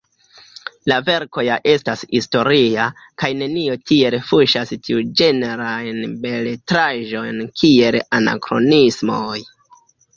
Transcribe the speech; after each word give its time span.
La 0.91 0.95
verko 1.09 1.43
ja 1.47 1.57
estas 1.73 2.01
historia, 2.19 2.87
kaj 3.23 3.31
nenio 3.43 3.77
tiel 3.91 4.19
fuŝas 4.33 4.75
tiuĝenrajn 4.89 6.03
beletraĵojn 6.27 7.49
kiel 7.63 8.03
anakronismoj. 8.23 9.41